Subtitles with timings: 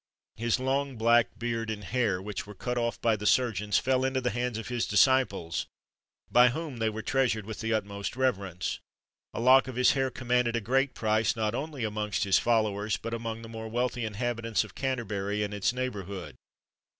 [0.37, 4.19] His long black beard and hair, which were cut off by the surgeons, fell into
[4.19, 5.67] the hands of his disciples,
[6.31, 8.79] by whom they were treasured with the utmost reverence.
[9.31, 13.13] A lock of his hair commanded a great price, not only amongst his followers, but
[13.13, 16.33] among the more wealthy inhabitants of Canterbury and its neighbourhood.